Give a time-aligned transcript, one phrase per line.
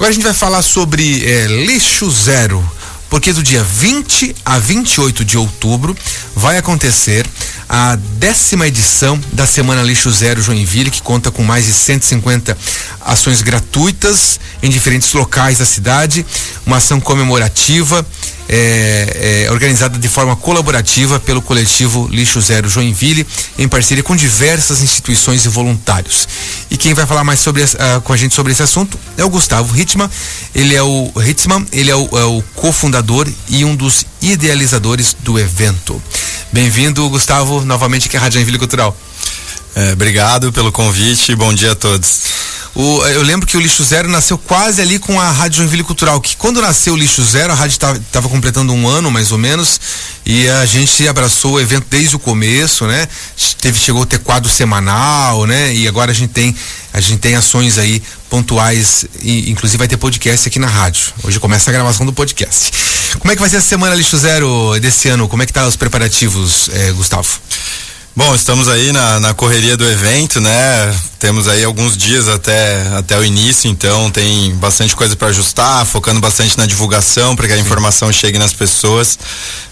[0.00, 2.66] Agora a gente vai falar sobre é, lixo zero
[3.10, 5.94] porque do dia 20 a 28 de outubro
[6.34, 7.26] vai acontecer
[7.68, 12.56] a décima edição da Semana Lixo Zero Joinville, que conta com mais de 150
[13.02, 16.24] ações gratuitas em diferentes locais da cidade,
[16.64, 18.06] uma ação comemorativa
[18.52, 23.24] é, é, organizada de forma colaborativa pelo coletivo Lixo Zero Joinville,
[23.56, 26.26] em parceria com diversas instituições e voluntários.
[26.68, 29.30] E quem vai falar mais sobre, uh, com a gente sobre esse assunto é o
[29.30, 30.10] Gustavo Hitzman.
[30.52, 35.38] Ele é o Hitzman, ele é o, é o cofundador e um dos idealizadores do
[35.38, 36.02] evento.
[36.52, 38.96] Bem-vindo, Gustavo, novamente aqui à Rádio Joinville Cultural.
[39.74, 42.22] É, obrigado pelo convite e bom dia a todos.
[42.74, 46.20] O, eu lembro que o Lixo Zero nasceu quase ali com a Rádio Joinville Cultural,
[46.20, 49.80] que quando nasceu o Lixo Zero, a rádio estava completando um ano mais ou menos,
[50.24, 53.08] e a gente abraçou o evento desde o começo, né?
[53.60, 55.74] Teve, chegou a ter quadro semanal, né?
[55.74, 56.54] E agora a gente tem,
[56.92, 61.12] a gente tem ações aí pontuais, e inclusive vai ter podcast aqui na rádio.
[61.24, 62.72] Hoje começa a gravação do podcast.
[63.18, 65.28] Como é que vai ser a semana Lixo Zero desse ano?
[65.28, 67.40] Como é que tá os preparativos, eh, Gustavo?
[68.20, 70.94] Bom, estamos aí na, na correria do evento, né?
[71.20, 76.18] Temos aí alguns dias até, até o início, então tem bastante coisa para ajustar, focando
[76.18, 79.18] bastante na divulgação para que a informação chegue nas pessoas.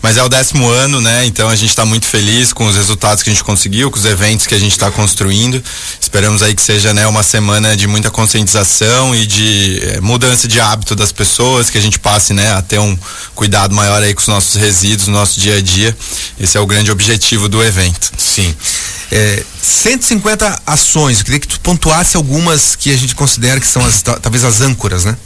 [0.03, 1.25] Mas é o décimo ano, né?
[1.25, 4.05] Então a gente está muito feliz com os resultados que a gente conseguiu, com os
[4.05, 5.65] eventos que a gente está construindo.
[5.99, 10.61] Esperamos aí que seja né, uma semana de muita conscientização e de eh, mudança de
[10.61, 12.97] hábito das pessoas, que a gente passe né, a ter um
[13.35, 15.97] cuidado maior aí com os nossos resíduos no nosso dia a dia.
[16.39, 18.13] Esse é o grande objetivo do evento.
[18.19, 18.55] Sim.
[19.11, 23.85] É, 150 ações, eu queria que tu pontuasse algumas que a gente considera que são
[23.85, 25.17] as, talvez as âncoras, né?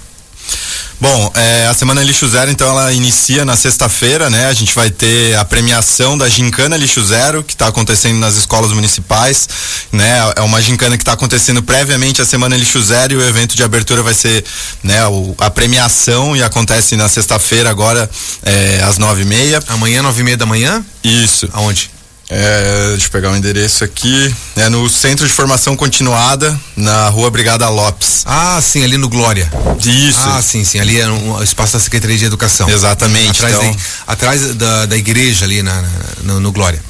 [1.00, 4.46] Bom, é, a Semana Lixo Zero, então, ela inicia na sexta-feira, né?
[4.46, 8.70] A gente vai ter a premiação da Gincana Lixo Zero, que está acontecendo nas escolas
[8.70, 9.48] municipais,
[9.90, 10.32] né?
[10.36, 13.64] É uma gincana que está acontecendo previamente à Semana Lixo Zero e o evento de
[13.64, 14.44] abertura vai ser,
[14.80, 18.08] né, o, a premiação e acontece na sexta-feira agora,
[18.44, 19.60] é, às nove e meia.
[19.66, 20.84] Amanhã, nove e meia da manhã?
[21.02, 21.48] Isso.
[21.52, 21.90] Aonde?
[22.34, 24.34] É, deixa eu pegar o um endereço aqui.
[24.56, 28.22] É no Centro de Formação Continuada, na Rua Brigada Lopes.
[28.24, 29.52] Ah, sim, ali no Glória.
[29.84, 30.18] Isso.
[30.24, 30.80] Ah, sim, sim.
[30.80, 32.70] Ali é um espaço da Secretaria de Educação.
[32.70, 33.44] Exatamente.
[33.44, 33.72] Atrás, então...
[33.72, 35.84] da, atrás da, da igreja ali na,
[36.22, 36.82] no, no Glória.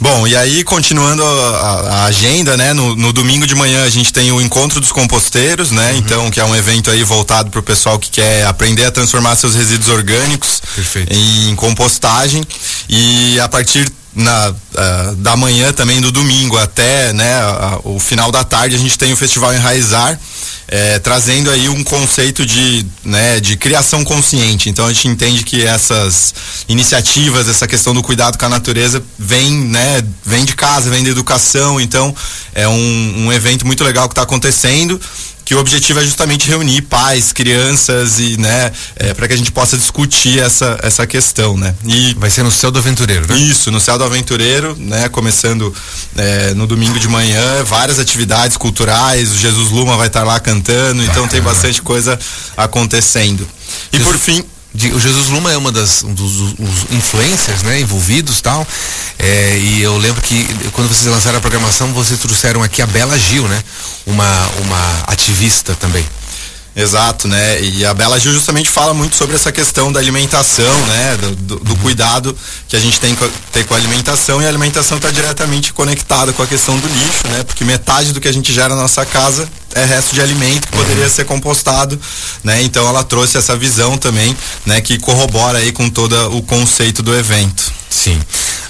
[0.00, 2.72] Bom, e aí continuando a, a agenda, né?
[2.72, 5.92] No, no, domingo de manhã a gente tem o encontro dos composteiros, né?
[5.92, 5.98] Uhum.
[5.98, 9.36] Então, que é um evento aí voltado para o pessoal que quer aprender a transformar
[9.36, 11.12] seus resíduos orgânicos Perfeito.
[11.12, 12.42] em compostagem.
[12.88, 17.40] E a partir na, uh, da manhã também do domingo até né,
[17.84, 20.18] o final da tarde a gente tem o Festival Enraizar
[20.70, 24.70] é, trazendo aí um conceito de, né, de criação consciente.
[24.70, 26.32] Então a gente entende que essas
[26.68, 31.10] iniciativas, essa questão do cuidado com a natureza vem, né, vem de casa, vem da
[31.10, 31.80] educação.
[31.80, 32.14] Então
[32.54, 35.00] é um, um evento muito legal que está acontecendo
[35.50, 39.50] que o objetivo é justamente reunir pais, crianças e, né, é, para que a gente
[39.50, 41.74] possa discutir essa, essa questão, né?
[41.84, 43.36] E vai ser no Céu do Aventureiro, né?
[43.36, 45.08] Isso, no Céu do Aventureiro, né?
[45.08, 45.74] Começando
[46.16, 51.02] é, no domingo de manhã, várias atividades culturais, o Jesus Luma vai estar lá cantando,
[51.02, 52.16] então tem bastante coisa
[52.56, 53.44] acontecendo.
[53.92, 54.06] E Jesus...
[54.06, 56.54] por fim, de, o Jesus Luma é uma das um dos,
[56.90, 58.66] influencers, né, envolvidos tal.
[59.18, 63.18] É, e eu lembro que quando vocês lançaram a programação, vocês trouxeram aqui a Bela
[63.18, 63.62] Gil, né,
[64.06, 66.04] uma uma ativista também.
[66.74, 67.60] Exato, né?
[67.60, 71.16] E a Bela Gil justamente fala muito sobre essa questão da alimentação, né?
[71.16, 72.36] Do, do, do cuidado
[72.68, 76.32] que a gente tem com, ter com a alimentação e a alimentação está diretamente conectada
[76.32, 77.42] com a questão do lixo, né?
[77.42, 80.76] Porque metade do que a gente gera na nossa casa é resto de alimento que
[80.76, 82.00] poderia ser compostado,
[82.44, 82.62] né?
[82.62, 84.80] Então ela trouxe essa visão também, né?
[84.80, 87.72] Que corrobora aí com todo o conceito do evento.
[87.88, 88.20] Sim.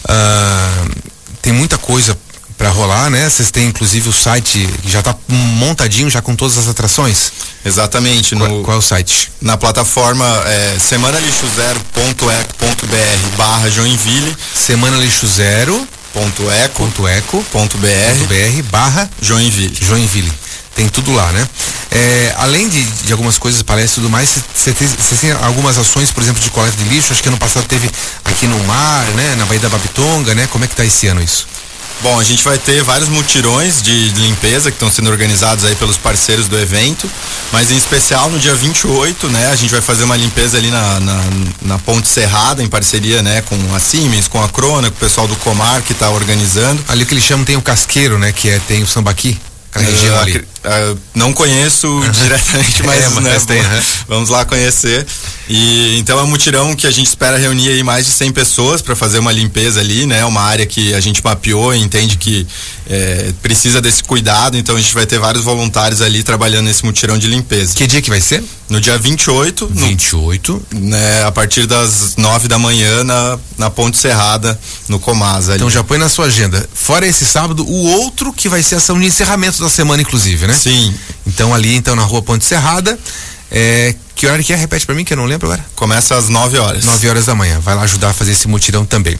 [0.05, 0.91] Uh,
[1.43, 2.17] tem muita coisa
[2.61, 3.27] para rolar, né?
[3.27, 7.33] Vocês têm inclusive o site que já está montadinho, já com todas as atrações?
[7.65, 8.37] Exatamente.
[8.37, 9.33] Qual, no, qual é o site?
[9.41, 14.37] Na plataforma é, semanalixozero.eco.br barra Joinville.
[14.55, 15.89] Semana Lixo Zero.
[16.13, 17.87] Ponto eco, ponto eco, ponto br,
[18.29, 19.75] br barra Joinville.
[19.81, 20.31] Joinville.
[20.75, 21.49] Tem tudo lá, né?
[21.91, 26.11] É, além de, de algumas coisas, palestras e tudo mais, você tem, tem, algumas ações,
[26.11, 27.11] por exemplo, de coleta de lixo.
[27.11, 27.91] Acho que ano passado teve
[28.23, 29.35] aqui no mar, né?
[29.37, 30.47] Na Baía da Babitonga, né?
[30.49, 31.47] Como é que tá esse ano isso?
[32.03, 35.99] Bom, a gente vai ter vários mutirões de limpeza que estão sendo organizados aí pelos
[35.99, 37.11] parceiros do evento,
[37.53, 40.99] mas em especial no dia 28, né, a gente vai fazer uma limpeza ali na,
[40.99, 41.25] na,
[41.61, 45.29] na Ponte Serrada, em parceria, né, com a Siemens, com a Crona, com o pessoal
[45.29, 46.83] do Comar que está organizando.
[46.89, 49.39] Ali que eles chamam tem o Casqueiro, né, que é, tem o Sambaqui.
[49.73, 50.45] Uh.
[50.65, 53.63] Uh, não conheço diretamente, mas, é, né, tem,
[54.09, 55.07] vamos lá conhecer.
[55.53, 58.81] E então é um mutirão que a gente espera reunir aí mais de 100 pessoas
[58.81, 60.25] para fazer uma limpeza ali, né?
[60.25, 62.47] Uma área que a gente mapeou e entende que
[62.89, 67.19] é, precisa desse cuidado, então a gente vai ter vários voluntários ali trabalhando nesse mutirão
[67.19, 67.75] de limpeza.
[67.75, 68.45] Que dia que vai ser?
[68.69, 69.67] No dia 28.
[69.75, 70.63] 28.
[70.71, 74.57] No, né, a partir das 9 da manhã na, na Ponte Serrada,
[74.89, 75.57] no Comasa.
[75.57, 76.65] Então já põe na sua agenda.
[76.73, 80.47] Fora esse sábado, o outro que vai ser a ação de encerramento da semana, inclusive,
[80.47, 80.55] né?
[80.55, 80.95] Sim.
[81.27, 82.97] Então ali, então, na rua Ponte Serrada.
[83.51, 84.57] É, que horário que é?
[84.57, 85.65] Repete para mim que eu não lembro agora.
[85.75, 86.85] Começa às 9 horas.
[86.85, 87.59] 9 horas da manhã.
[87.61, 89.19] Vai lá ajudar a fazer esse mutirão também.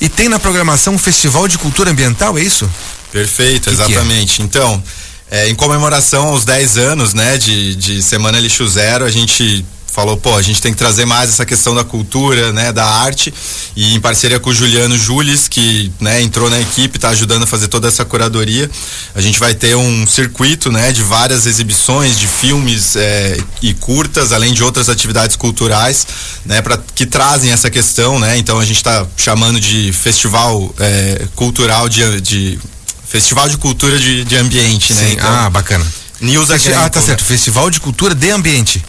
[0.00, 2.70] E tem na programação um Festival de Cultura Ambiental, é isso?
[3.10, 4.36] Perfeito, que exatamente.
[4.36, 4.44] Que é?
[4.44, 4.84] Então,
[5.30, 10.16] é, em comemoração aos 10 anos, né, de, de Semana Lixo Zero, a gente falou,
[10.16, 13.32] pô, a gente tem que trazer mais essa questão da cultura, né, da arte,
[13.76, 17.46] e em parceria com o Juliano Jules, que, né, entrou na equipe, está ajudando a
[17.46, 18.70] fazer toda essa curadoria,
[19.14, 24.32] a gente vai ter um circuito, né, de várias exibições de filmes é, e curtas,
[24.32, 26.06] além de outras atividades culturais,
[26.46, 31.26] né, para que trazem essa questão, né, então a gente está chamando de festival é,
[31.36, 32.58] cultural de, de,
[33.06, 35.12] festival de cultura de, de ambiente, né, Sim.
[35.12, 35.84] então, ah, bacana.
[36.18, 37.24] News Festi Ah, tá certo.
[37.24, 38.82] Festival de Cultura de Ambiente.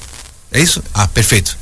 [0.53, 0.83] É isso?
[0.94, 1.57] Ah, perfeito.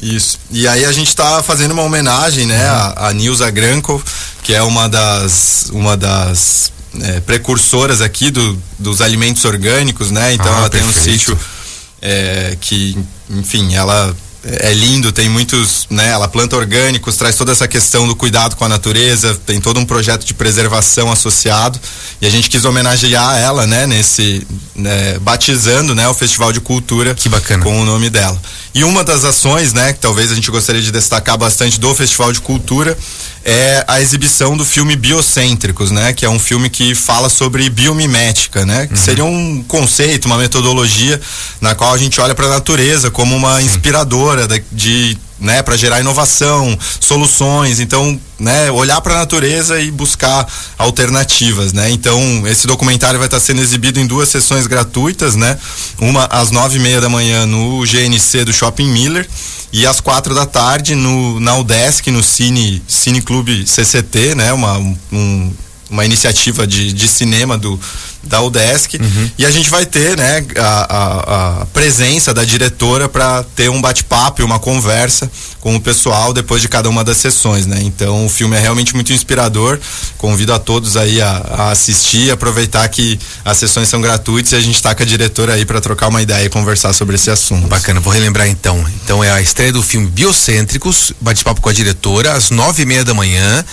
[0.00, 0.38] Isso.
[0.50, 2.76] E aí a gente está fazendo uma homenagem, né, uhum.
[2.76, 4.02] a, a Nilza Granco,
[4.42, 10.32] que é uma das uma das é, precursoras aqui do, dos alimentos orgânicos, né?
[10.34, 10.92] Então ah, ela perfeito.
[10.92, 11.38] tem um sítio
[12.00, 16.08] é, que, enfim, ela é lindo, tem muitos, né?
[16.08, 19.84] Ela planta orgânicos, traz toda essa questão do cuidado com a natureza, tem todo um
[19.84, 21.78] projeto de preservação associado
[22.20, 23.86] e a gente quis homenagear ela, né?
[23.86, 26.08] Nesse, né, batizando, né?
[26.08, 27.14] O Festival de Cultura.
[27.14, 27.62] Que bacana.
[27.62, 28.40] Com o nome dela.
[28.74, 29.92] E uma das ações, né?
[29.92, 32.96] Que talvez a gente gostaria de destacar bastante do Festival de Cultura
[33.44, 36.12] é a exibição do filme Biocêntricos, né?
[36.12, 38.86] Que é um filme que fala sobre biomimética, né?
[38.86, 39.00] Que uhum.
[39.00, 41.20] seria um conceito, uma metodologia
[41.60, 43.64] na qual a gente olha para a natureza como uma Sim.
[44.30, 49.90] Inspiradora de, de né, para gerar inovação, soluções, então, né, olhar para a natureza e
[49.90, 50.46] buscar
[50.76, 51.90] alternativas, né?
[51.90, 55.58] Então, esse documentário vai estar sendo exibido em duas sessões gratuitas, né?
[55.98, 59.26] Uma às nove e meia da manhã no GNC do Shopping Miller
[59.72, 64.52] e às quatro da tarde no na UDESC, no Cine Cine Clube CCT, né?
[64.52, 65.52] Uma um,
[65.90, 67.80] uma iniciativa de, de cinema do
[68.22, 68.96] da UDESC.
[68.96, 69.30] Uhum.
[69.38, 73.80] e a gente vai ter né a, a, a presença da diretora para ter um
[73.80, 75.30] bate-papo e uma conversa
[75.60, 77.80] com o pessoal depois de cada uma das sessões né.
[77.82, 79.78] Então o filme é realmente muito inspirador.
[80.18, 84.60] Convido a todos aí a, a assistir aproveitar que as sessões são gratuitas e a
[84.60, 87.66] gente está com a diretora aí para trocar uma ideia e conversar sobre esse assunto.
[87.68, 88.84] Bacana vou relembrar então.
[89.04, 93.04] Então é a estreia do filme Biocêntricos bate-papo com a diretora às nove e meia
[93.04, 93.64] da manhã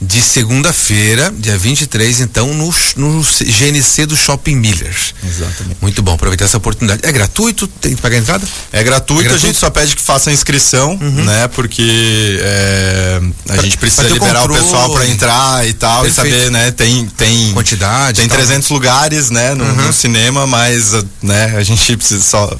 [0.00, 4.94] de segunda-feira dia 23 então no, no GNC do Shopping Miller.
[5.24, 5.76] Exatamente.
[5.80, 7.00] Muito bom, aproveitar essa oportunidade.
[7.04, 7.66] É gratuito?
[7.66, 8.48] Tem que pagar a entrada?
[8.72, 9.46] É gratuito, é gratuito?
[9.46, 11.24] a gente só pede que faça a inscrição, uhum.
[11.24, 11.48] né?
[11.48, 14.60] Porque é, a pra, gente precisa liberar controle.
[14.60, 16.28] o pessoal para entrar e tal, Perfeito.
[16.28, 16.70] e saber, né?
[16.70, 18.20] Tem, tem quantidade.
[18.20, 19.54] Tem 300 lugares, né?
[19.54, 19.86] No, uhum.
[19.86, 20.92] no cinema, mas
[21.22, 22.56] né, a gente precisa só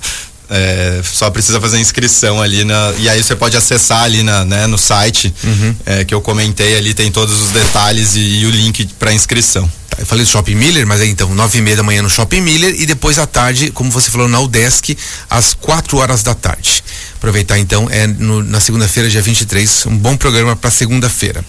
[0.51, 4.45] é, só precisa fazer a inscrição ali na, e aí você pode acessar ali na,
[4.45, 5.77] né, no site uhum.
[5.87, 9.71] é, que eu comentei ali tem todos os detalhes e, e o link para inscrição.
[10.01, 12.41] Eu falei do Shopping Miller, mas aí então nove e meia da manhã no Shopping
[12.41, 14.97] Miller e depois à tarde, como você falou na UDESC,
[15.29, 16.83] às quatro horas da tarde.
[17.17, 21.45] Aproveitar então é no, na segunda-feira, dia 23, um bom programa para segunda-feira.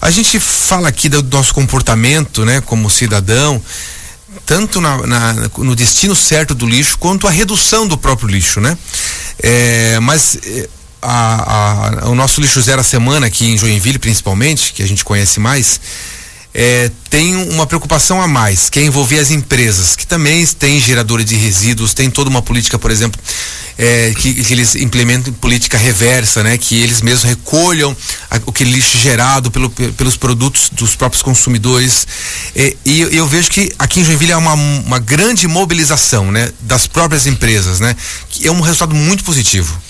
[0.00, 3.62] A gente fala aqui do nosso comportamento, né, como cidadão
[4.46, 8.78] tanto na, na, no destino certo do lixo quanto a redução do próprio lixo, né?
[9.42, 10.68] É, mas é,
[11.02, 15.04] a, a, o nosso lixo zero a semana aqui em Joinville, principalmente, que a gente
[15.04, 15.80] conhece mais,
[16.52, 21.26] é, tem uma preocupação a mais, que é envolver as empresas, que também têm geradores
[21.26, 23.20] de resíduos, tem toda uma política, por exemplo,
[23.78, 26.58] é, que, que, eles implementam política reversa, né?
[26.58, 27.96] Que eles mesmos recolham
[28.30, 32.06] a, o que lixo gerado pelo, pelos produtos dos próprios consumidores.
[32.54, 36.52] É, e eu vejo que aqui em Joinville há uma, uma grande mobilização, né?
[36.60, 37.96] Das próprias empresas, né?
[38.28, 39.80] Que é um resultado muito positivo.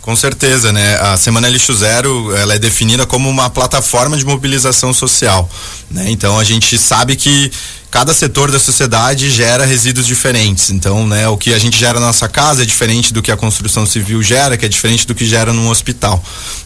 [0.00, 0.96] Com certeza, né?
[0.96, 5.48] A Semana Lixo Zero, ela é definida como uma plataforma de mobilização social,
[5.90, 6.10] né?
[6.10, 7.52] Então a gente sabe que
[7.90, 10.70] cada setor da sociedade gera resíduos diferentes.
[10.70, 13.36] Então, né, o que a gente gera na nossa casa é diferente do que a
[13.36, 16.22] construção civil gera, que é diferente do que gera num hospital.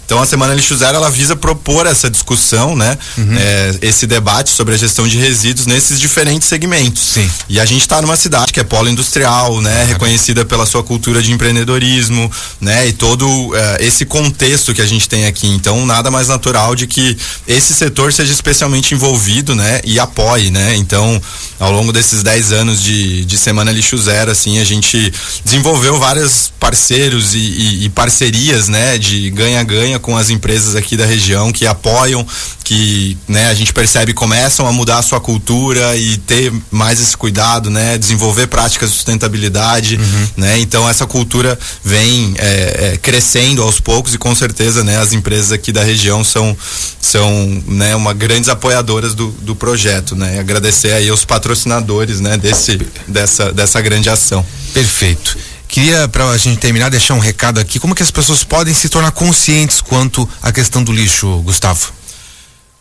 [0.07, 2.97] Então a Semana Lixo Zero ela visa propor essa discussão, né?
[3.17, 3.37] Uhum.
[3.39, 7.03] É, esse debate sobre a gestão de resíduos nesses diferentes segmentos.
[7.03, 7.31] Sim.
[7.49, 9.83] E a gente está numa cidade que é polo industrial, né?
[9.83, 9.89] Uhum.
[9.89, 12.87] Reconhecida pela sua cultura de empreendedorismo, né?
[12.87, 15.49] E todo uh, esse contexto que a gente tem aqui.
[15.49, 17.17] Então nada mais natural de que
[17.49, 19.81] esse setor seja especialmente envolvido, né?
[19.85, 20.77] E apoie, né?
[20.77, 25.13] Então Então, ao longo desses 10 anos de, de Semana Lixo Zero, assim, a gente
[25.45, 31.05] desenvolveu vários parceiros e, e, e parcerias, né, de ganha-ganha com as empresas aqui da
[31.05, 32.27] região que apoiam,
[32.65, 37.17] que, né, a gente percebe começam a mudar a sua cultura e ter mais esse
[37.17, 40.29] cuidado, né, desenvolver práticas de sustentabilidade, uhum.
[40.39, 45.13] né, então essa cultura vem é, é, crescendo aos poucos e com certeza, né, as
[45.13, 46.57] empresas aqui da região são,
[47.01, 52.79] são, né, uma grandes apoiadoras do, do projeto, né, agradecer aí aos patrocinadores, né, desse,
[53.07, 54.45] dessa, dessa grande ação.
[54.73, 55.37] Perfeito.
[55.69, 57.81] Queria, para a gente terminar, deixar um recado aqui.
[57.81, 61.93] Como que as pessoas podem se tornar conscientes quanto à questão do lixo, Gustavo?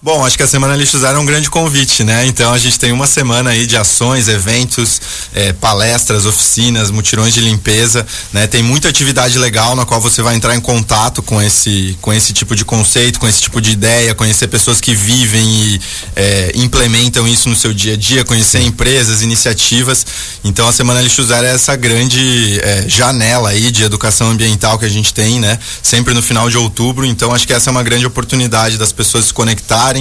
[0.03, 2.25] Bom, acho que a Semana Lixo Zero é um grande convite, né?
[2.25, 4.99] Então a gente tem uma semana aí de ações, eventos,
[5.33, 8.45] é, palestras, oficinas, mutirões de limpeza, né?
[8.45, 12.33] Tem muita atividade legal na qual você vai entrar em contato com esse, com esse
[12.33, 15.81] tipo de conceito, com esse tipo de ideia, conhecer pessoas que vivem e
[16.17, 20.05] é, implementam isso no seu dia a dia, conhecer empresas, iniciativas.
[20.43, 24.83] Então a Semana Lixo Zero é essa grande é, janela aí de educação ambiental que
[24.83, 25.57] a gente tem, né?
[25.81, 27.05] Sempre no final de outubro.
[27.05, 29.92] Então acho que essa é uma grande oportunidade das pessoas se conectarem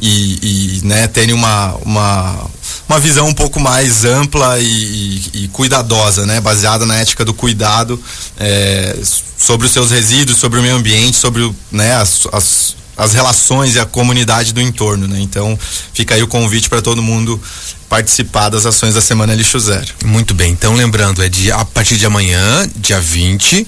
[0.00, 2.46] e, e né, terem uma, uma,
[2.88, 7.34] uma visão um pouco mais ampla e, e, e cuidadosa, né, baseada na ética do
[7.34, 8.00] cuidado
[8.38, 8.96] é,
[9.36, 13.80] sobre os seus resíduos, sobre o meio ambiente, sobre né, as, as, as relações e
[13.80, 15.08] a comunidade do entorno.
[15.08, 15.20] Né?
[15.20, 15.58] Então
[15.92, 17.40] fica aí o convite para todo mundo
[17.88, 19.88] participar das ações da Semana Lixo Zero.
[20.04, 23.66] Muito bem, então lembrando, é de, a partir de amanhã, dia 20,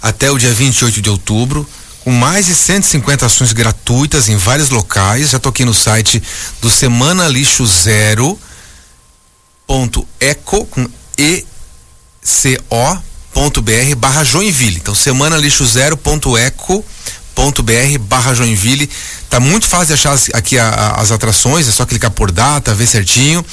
[0.00, 1.68] até o dia 28 de outubro,
[2.08, 5.28] com mais de 150 ações gratuitas em vários locais.
[5.28, 6.22] Já toquei no site
[6.58, 8.40] do Semana Lixo Zero
[9.66, 10.88] ponto eco com
[11.18, 11.44] e
[12.22, 12.96] c o
[13.34, 14.76] ponto br barra Joinville.
[14.76, 16.82] Então semana lixo zero ponto eco
[17.62, 18.88] br barra Joinville.
[19.28, 22.74] Tá muito fácil de achar aqui a, a, as atrações, é só clicar por data,
[22.74, 23.44] ver certinho.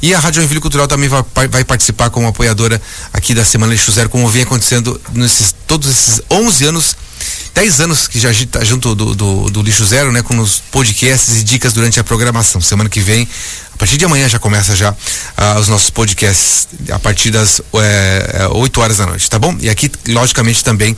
[0.00, 2.80] E a Rádio Joinville Cultural também vai, vai participar como apoiadora
[3.12, 6.96] aqui da Semana Lixo Zero, como vem acontecendo nesses todos esses 11 anos
[7.54, 10.22] 10 anos que já está junto do, do, do, Lixo Zero, né?
[10.22, 12.60] Com os podcasts e dicas durante a programação.
[12.60, 13.28] Semana que vem,
[13.72, 18.48] a partir de amanhã já começa já uh, os nossos podcasts a partir das é,
[18.50, 19.56] 8 horas da noite, tá bom?
[19.60, 20.96] E aqui, logicamente, também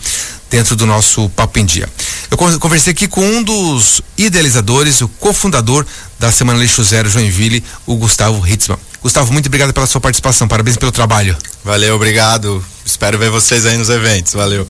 [0.50, 1.88] dentro do nosso Papo em Dia.
[2.30, 5.84] Eu conversei aqui com um dos idealizadores, o cofundador
[6.18, 8.78] da Semana Lixo Zero Joinville, o Gustavo Hitzman.
[9.02, 11.36] Gustavo, muito obrigado pela sua participação, parabéns pelo trabalho.
[11.62, 12.64] Valeu, obrigado.
[12.84, 14.32] Espero ver vocês aí nos eventos.
[14.32, 14.64] Valeu.